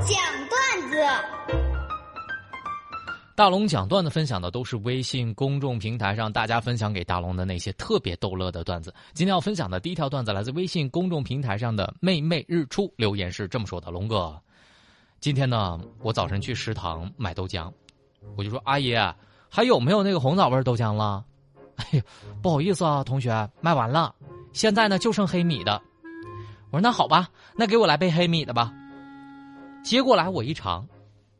[0.00, 0.18] 讲
[0.48, 0.96] 段子。
[3.34, 8.94] 大龙讲段子分享的都是微信公众平台上大家分享给大龙的那些特别逗乐的段子。
[9.14, 14.38] 今天要分享的第一条段子来自微信公众平台上的妹妹日出留言是这么说的：“龙哥，
[15.20, 17.70] 今天呢，我早晨去食堂买豆浆，
[18.36, 18.94] 我就说阿姨，
[19.48, 21.24] 还有没有那个红枣味豆浆了？
[21.76, 22.02] 哎呀，
[22.42, 24.14] 不好意思啊，同学，卖完了，
[24.52, 25.80] 现在呢就剩黑米的。
[26.70, 28.72] 我说那好吧，那给我来杯黑米的吧。
[29.82, 30.86] 接过来我一尝，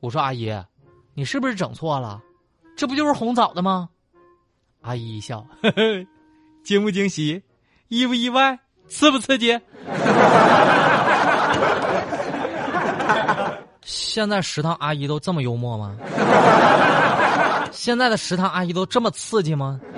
[0.00, 0.52] 我说阿姨。”
[1.14, 2.22] 你是不是整错了？
[2.76, 3.88] 这不就是红枣的吗？
[4.82, 6.06] 阿姨一笑，呵呵，
[6.62, 7.42] 惊不惊喜？
[7.88, 8.56] 意不意外？
[8.86, 9.58] 刺不刺激？
[13.82, 15.96] 现在食堂阿姨都这么幽默吗？
[17.72, 19.80] 现在的食堂阿姨都这么刺激吗？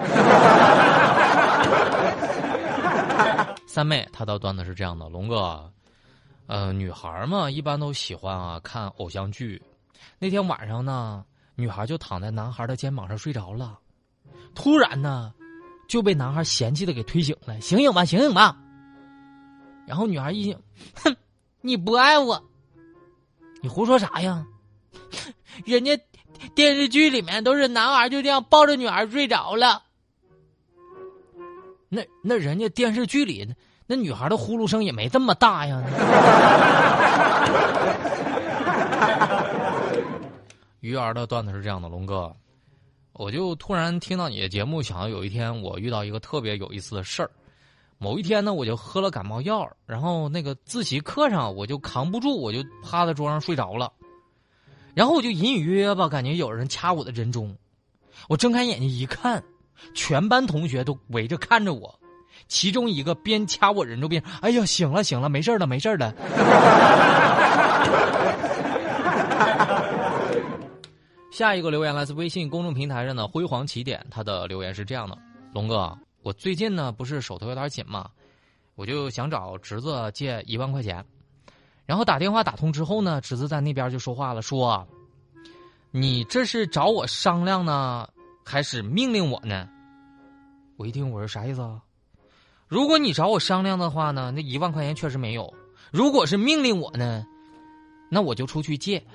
[3.66, 5.70] 三妹，她倒端的是这样的：龙哥，
[6.46, 9.62] 呃，女孩嘛，一般都喜欢啊看偶像剧。
[10.18, 13.78] 那天晚上呢，女孩就躺在男孩的肩膀上睡着了，
[14.54, 15.32] 突然呢，
[15.88, 17.60] 就被男孩嫌弃的给推醒了。
[17.60, 18.56] 醒醒吧，醒醒吧！
[19.86, 20.60] 然后女孩一醒，
[20.94, 21.16] 哼，
[21.60, 22.42] 你不爱我，
[23.62, 24.46] 你胡说啥呀？
[25.64, 25.98] 人家
[26.54, 29.82] 电视剧里面都是男孩就这样抱着女孩睡着了，
[31.88, 33.46] 那那人家电视剧里
[33.90, 35.82] 那女孩的呼噜声也没这么大呀。
[40.78, 42.32] 鱼儿的段子是这样的，龙哥，
[43.14, 47.28] 我就突然听到你的节目，想到有一天我遇到一个特别有意思的事儿。
[47.98, 53.92] 某一天呢，我就喝了感冒药，然后那个自习课上我就扛不住，我就趴在桌上睡着了。
[54.94, 57.56] 然后我就隐隐约约吧，感觉有人掐我的人中。
[58.28, 59.42] 我睁开眼睛一看，
[59.96, 61.92] 全班同学都围着看着我，
[62.48, 66.14] 其中一个边掐我人中边：“哎呀，醒了醒了，没事了没事了。
[71.30, 75.16] ”下一个留言来自微信公众平台上的辉煌起点，他的留言是这样的：
[75.54, 78.10] 龙哥，我最近呢不是手头有点紧嘛，
[78.74, 81.02] 我就想找侄子借一万块钱，
[81.86, 84.86] 然后打电话打通之后呢，侄子在那边就说话了，说
[85.92, 88.06] ：“你这是找我商量呢，
[88.44, 89.66] 还是命令我呢？”
[90.76, 91.80] 我一听，我说啥意思啊？
[92.70, 95.52] 如果你找我商量的话呢，那一万块钱确实没有；
[95.90, 97.26] 如果是命令我呢，
[98.08, 99.02] 那我就出去借。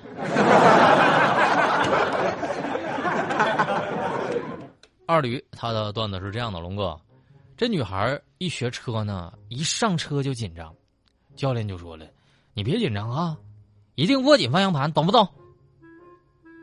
[5.06, 7.00] 二驴他的段子是这样的：龙哥，
[7.56, 10.70] 这女孩一学车呢，一上车就紧张，
[11.34, 12.04] 教练就说了
[12.52, 13.38] ：“你别紧张啊，
[13.94, 15.26] 一定握紧方向盘，懂不懂？”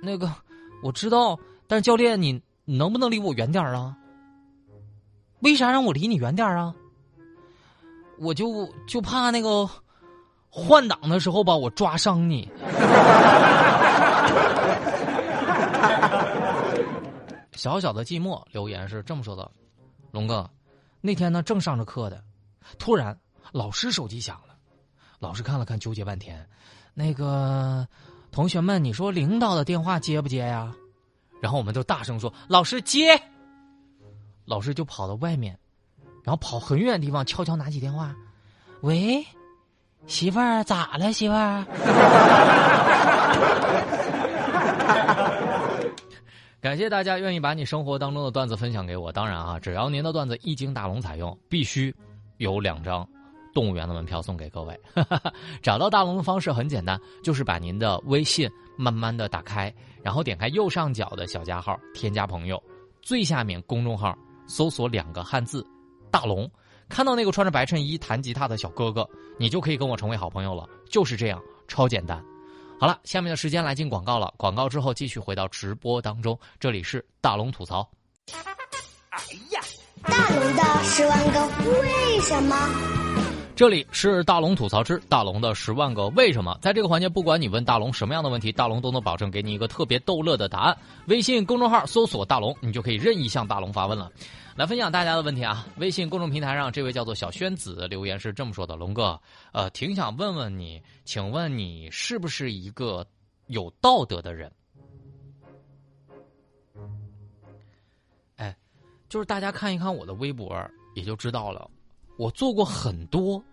[0.03, 0.31] 那个
[0.83, 3.97] 我知道，但是教练，你能不能离我远点啊？
[5.39, 6.75] 为啥让我离你远点啊？
[8.23, 9.69] 我就就怕那个
[10.49, 12.49] 换挡的时候吧我抓伤你。
[17.53, 19.49] 小小的寂寞留言是这么说的
[20.11, 20.49] ：“龙哥，
[21.01, 22.23] 那天呢正上着课的，
[22.79, 23.17] 突然
[23.51, 24.55] 老师手机响了，
[25.19, 26.45] 老师看了看，纠结半天，
[26.93, 27.87] 那个
[28.31, 30.73] 同学们，你说领导的电话接不接呀？
[31.41, 33.21] 然后我们就大声说：老师接。
[34.45, 35.57] 老师就跑到外面，
[36.23, 38.15] 然后跑很远的地方，悄悄拿起电话，
[38.81, 39.23] 喂，
[40.07, 41.13] 媳妇儿咋了？
[41.13, 41.65] 媳妇儿。
[46.61, 49.11] ”感谢大家愿意把你生活当中的段子分享给我。
[49.11, 51.93] 当然啊，只要您的段子一经大龙采用，必须
[52.37, 53.05] 有两张
[53.53, 54.79] 动物园的门票送给各位。
[55.61, 62.63] 找到大龙的方式很简单，就是把您的微信慢慢的打开，然后点开右上角的小加号，添加朋友，
[63.01, 64.17] 最下面公众号
[64.47, 65.67] 搜索两个汉字
[66.13, 66.47] “大龙”，
[66.87, 69.09] 看到那个穿着白衬衣弹吉他的小哥哥，
[69.39, 70.69] 你就可以跟我成为好朋友了。
[70.87, 72.23] 就是这样，超简单。
[72.79, 74.31] 好了，下面的时间来进广告了。
[74.37, 77.89] 广告之后继续回到直播当中，这里是大龙吐槽。
[79.09, 79.59] 哎呀，
[80.03, 81.47] 大龙的十万个
[81.81, 83.22] 为什么？
[83.55, 86.57] 这里是大龙吐槽之大龙的十万个为什么。
[86.59, 90.75] 在这个环节，不管你问大龙什么样的问题，大龙都能保证给你一个特别逗乐的答案。
[91.05, 94.11] 微信公众号搜索大龙，你就可以任意向大龙发问了。
[94.55, 95.67] 来分享大家的问题啊！
[95.77, 99.19] 微信公众平台上，这位叫做小轩子留言是这么说的：“龙哥，
[99.51, 103.05] 呃，挺想问问你，请问你是不是一个
[103.47, 104.51] 有道德的人？”
[108.37, 108.55] 哎，
[109.09, 110.55] 就是大家看一看我的微博，
[110.95, 111.69] 也就知道了，
[112.17, 113.43] 我做过很多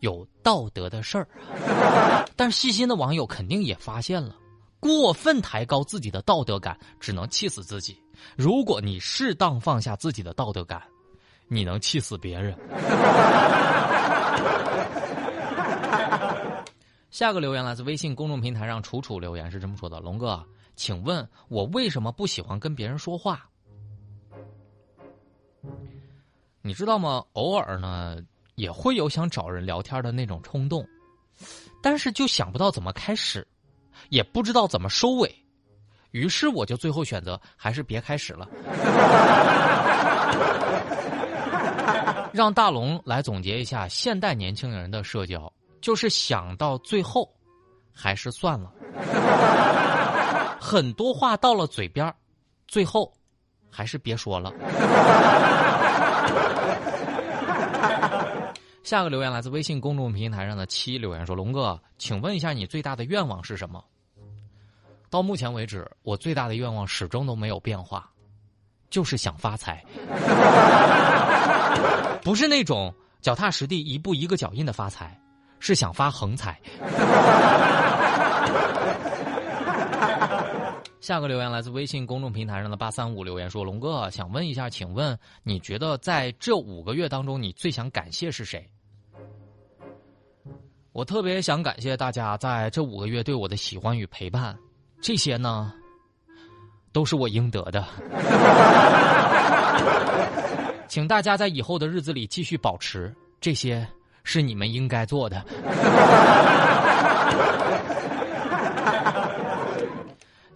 [0.00, 1.28] 有道德的事儿，
[2.36, 4.36] 但细心的网友肯定也发现了。
[4.80, 7.96] 过分抬高自己的道德感，只能气死自己。
[8.36, 10.82] 如果你适当放下自己的道德感，
[11.46, 12.58] 你能气死别人。
[17.10, 23.46] 下个留言来自微信公众平台上楚楚留言是这么说的：“龙哥，请问我为什么不喜欢跟别人说话？
[26.62, 27.24] 你知道吗？
[27.32, 28.16] 偶尔呢
[28.54, 30.86] 也会有想找人聊天的那种冲动，
[31.82, 33.46] 但是就想不到怎么开始，
[34.08, 35.34] 也不知道怎么收尾，
[36.12, 38.48] 于是我就最后选择还是别开始了。
[42.32, 47.28] 让大龙来总结一下现代年轻人的社交。”就是想到最后，
[47.92, 48.72] 还是算了。
[50.60, 52.14] 很多话到了嘴边
[52.68, 53.12] 最后
[53.68, 54.52] 还是别说了。
[58.82, 63.82] 下个留言来自微信公众平台上的七留言说：“龙哥，请问一下，你最大的愿望是什么？”
[65.08, 68.10] 到目前为止，我最大的愿望始终都没有变化，
[68.90, 69.84] 就是想发财，
[72.22, 75.18] 不是那种脚踏实地、一步一个脚印的发财。
[75.64, 76.60] 是想发横财。
[81.02, 88.64] 下个留言来自微信公众平台上的八三五留言说：“龙哥，想问一下，请问你觉得在这五个月当中，你最想感谢是谁？”
[90.92, 94.56] 我特别想感谢大家在这五个月对我的喜欢与陪伴，
[95.00, 95.74] 这些呢，
[96.92, 97.84] 都是我应得的。
[100.86, 103.84] 请大家在以后的日子里继续保持这些。
[104.24, 105.44] 是你们应该做的。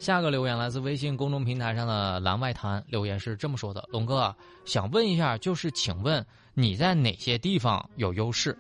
[0.07, 4.33] 下个留言来自微信公众平台上的蓝外滩，留言是这么说的：“龙哥，
[4.65, 6.25] 想问一下，就是请问
[6.55, 8.57] 你在哪些地方有优势？”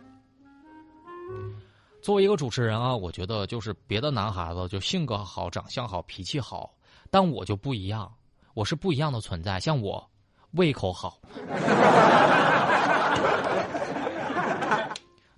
[2.02, 6.74] 作为一个主持人啊，我觉得就是别的男孩子就性格好、长相好、脾气好，
[7.12, 8.12] 但我就不一样，
[8.52, 9.60] 我是不一样的存在。
[9.60, 10.04] 像我，
[10.50, 11.20] 胃口好。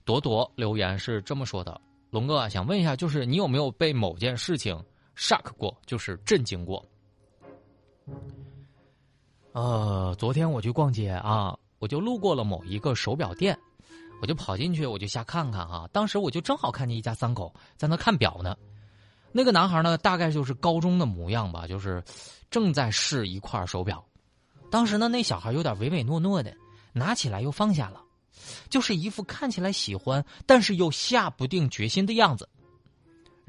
[0.07, 1.79] 朵朵留言是这么说的
[2.09, 4.83] ：“龙哥想问一下，就是你有没有被某件事情
[5.19, 6.83] shock 过，就是震惊过？”
[9.53, 13.59] 呃，昨天我去逛街啊，我就路过了某一个手表店，
[14.23, 15.89] 我就跑进去，我就瞎看看哈。
[15.93, 18.57] 当时我就正好看见一家三口在那看表呢。
[19.33, 22.03] 那个男孩呢，大概就是高中的模样吧，就是
[22.51, 24.03] 正在试一块手表。
[24.71, 26.55] 当时呢，那小孩有点唯唯诺诺的，
[26.93, 28.03] 拿起来又放下了。
[28.71, 32.49] 就是一副看起来喜欢，但是又下不定决心的样子。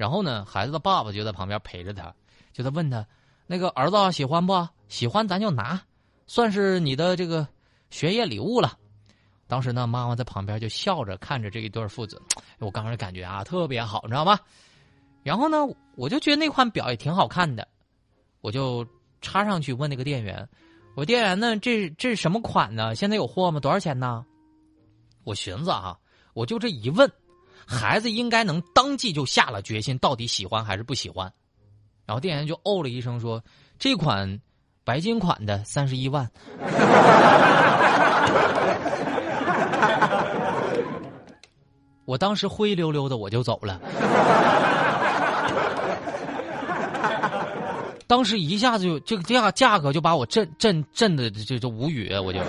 [0.00, 2.10] 然后呢，孩子的爸爸就在旁边陪着他，
[2.54, 3.06] 就在问他
[3.46, 4.66] ：“那个儿子喜欢不？
[4.88, 5.78] 喜欢咱就拿，
[6.26, 7.46] 算是你的这个
[7.90, 8.78] 学业礼物了。”
[9.46, 12.18] 当时呢，妈妈在旁边就笑着看着这一对父子，
[12.60, 14.40] 我刚开始感觉啊特别好，你知道吗？
[15.22, 15.58] 然后呢，
[15.96, 17.68] 我就觉得那款表也挺好看的，
[18.40, 18.86] 我就
[19.20, 20.48] 插上去问那个店员
[20.96, 21.58] ：“我店员呢？
[21.58, 22.94] 这这是什么款呢？
[22.94, 23.60] 现在有货吗？
[23.60, 24.24] 多少钱呢？”
[25.24, 25.98] 我寻思啊，
[26.32, 27.12] 我就这一问，
[27.70, 31.32] 孩子应该能当即就下了决心，到底喜欢还是不喜欢。
[32.04, 33.40] 然后店员就哦了一声说
[33.78, 34.40] ：“这款
[34.82, 36.28] 白金款的三十一万。”
[42.06, 43.80] 我当时灰溜溜的我就走了，
[48.08, 52.40] 当时一下子就这个价价格就把我震震震的就就无语，我就。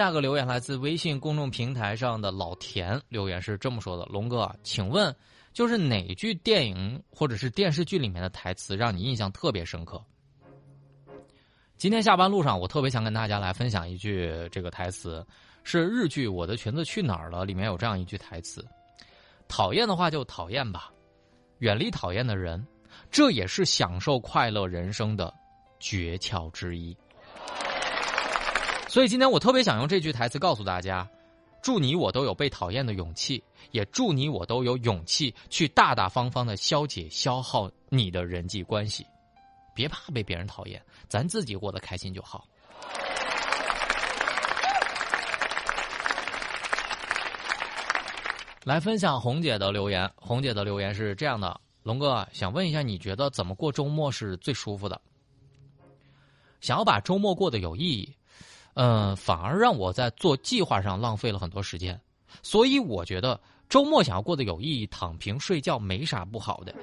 [0.00, 5.14] 下个留言来自微信公众平台上的老田，留言是这么说的：“龙哥，请问，
[5.52, 10.02] 就是哪句电影或者是电视剧里面的台词让你印象特别深刻？”
[11.76, 15.22] 今天下班路上，我特别想跟大家来分享一句这个台词，
[15.64, 18.66] 是日剧《我的裙子去哪儿了》里面有这样一句台词
[19.48, 20.90] ：“讨厌的话就讨厌吧，
[21.58, 22.66] 远离讨厌的人，
[23.10, 25.30] 这也是享受快乐人生的
[25.78, 26.96] 诀窍之一。”
[28.90, 31.08] 所以今天我特别想用这句台词告诉大家：
[31.62, 39.06] 祝你我都有被讨厌的勇气，也祝你我都有勇气去大大方方的消解消耗你的人际关系。
[39.76, 42.44] 别怕被别人讨厌，咱自己过得开心就好。
[48.64, 55.00] 来分享红姐的留言，红姐的留言是这样的：龙哥想问一下，你觉得怎么过周末是最舒服的？
[56.60, 58.16] 想要把周末过得有意义。
[58.74, 62.00] 嗯，反而让我在做计划上浪费了很多时间，
[62.42, 66.74] 所以我觉得周末想要过得有意义，躺平睡觉没啥不好的。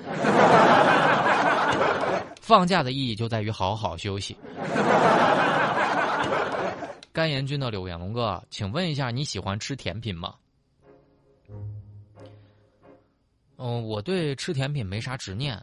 [2.41, 4.38] 放假的意义就在于好好休息。
[7.12, 10.36] 甘言君的留言，龙哥，请问一下，你喜欢吃甜品吗？
[13.58, 15.60] 嗯，我对吃甜品没啥执念，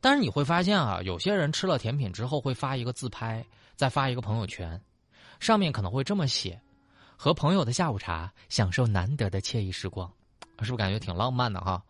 [0.00, 3.44] 但是你会发现啊，有些人吃了甜品之后会发一个自拍，
[3.74, 4.80] 再发一个朋友圈。
[5.40, 6.60] 上面可能会这么写
[7.16, 11.82] ：“和朋友的下午茶，享受难得的惬意时光，是不是感觉挺浪漫的哈？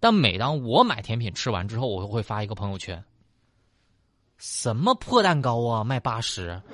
[0.00, 3.02] 但每当我买甜品吃完之后，我会发一个朋友圈：
[4.36, 6.60] 什么破蛋糕啊，卖八十！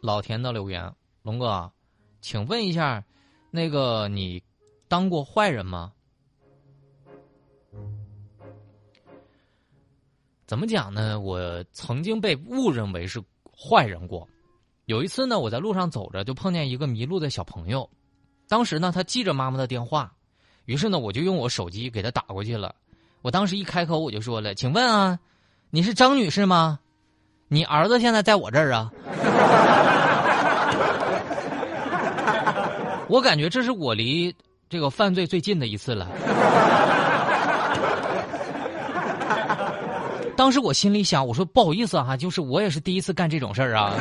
[0.00, 1.70] 老田的留言，龙哥，
[2.20, 3.02] 请问一下，
[3.50, 4.42] 那个你
[4.88, 5.92] 当过坏人吗？
[10.48, 11.20] 怎么讲呢？
[11.20, 13.22] 我曾经被误认为是
[13.54, 14.26] 坏人过。
[14.86, 17.86] 有一次呢，我在路上走着，就碰见一个迷路的小朋友。
[18.48, 20.10] 当时呢，他记着妈妈的电话，
[20.64, 22.74] 于是呢，我就用我手机给他打过去了。
[23.20, 25.18] 我当时一开口，我就说了：“请问啊，
[25.68, 26.78] 你是张女士吗？
[27.48, 28.90] 你儿子现在在我这儿啊？”
[33.06, 34.34] 我感觉这是我离
[34.70, 36.08] 这个犯罪最近的一次了。
[40.38, 43.92] 当时我心里想，我说不好意思哈，就是我也是第一次干这种事儿啊。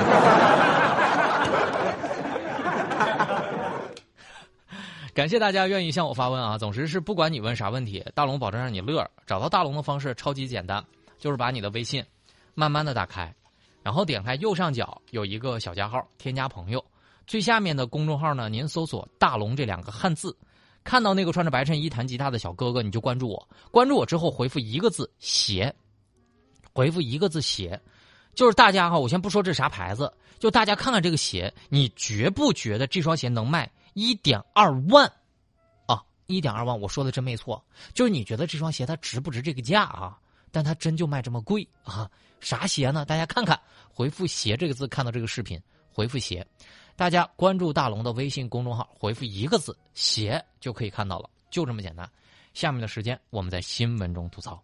[5.16, 6.56] 感谢大家愿意向我发问啊！
[6.56, 9.04] 总之是不管你问啥问题，大龙保证让你乐。
[9.26, 10.86] 找到大龙的方式超级简单，
[11.18, 12.06] 就是把你的微信
[12.54, 13.34] 慢慢的打开，
[13.82, 16.86] 然后点开右上角有一个小加号，添加朋友。
[17.26, 20.38] 最下面的公众号呢，您搜索“大龙”这两个汉字，
[20.84, 23.48] 看到那个穿着白衬衣弹吉他的小哥哥，你就关注我。
[23.72, 25.76] 关注我之后回复一个字“鞋”，
[26.78, 27.82] 回复一个字“鞋”，
[28.36, 33.68] 就是大家哈，我先不说这啥牌子，就大家看看这个鞋，你觉不觉得这双鞋能卖？
[33.96, 35.12] 一点二万，
[35.88, 37.66] 啊，一点二万，我说的真没错，
[37.96, 40.20] 就是你觉得这双鞋它值不值这个价啊？
[40.52, 42.08] 但它真就卖这么贵啊？
[42.42, 43.04] 啥鞋呢？
[43.06, 45.60] 大家看看，回复“鞋”这个字，看到这个视频，
[45.92, 46.46] 回复“鞋”，
[46.96, 52.08] 大家关注大龙的微信公众号，回复一个字“鞋”就可以看到了，就这么简单。
[52.54, 54.64] 下面的时间我们在新闻中吐槽。